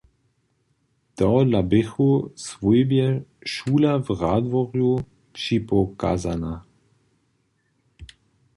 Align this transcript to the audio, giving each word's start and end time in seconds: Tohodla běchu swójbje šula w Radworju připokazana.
Tohodla 1.15 1.61
běchu 1.69 2.09
swójbje 2.35 3.07
šula 3.51 3.93
w 4.05 4.21
Radworju 4.21 4.93
připokazana. 5.31 6.53